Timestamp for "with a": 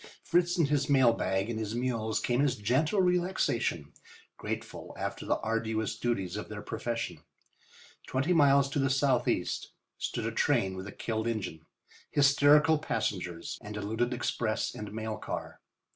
10.75-10.91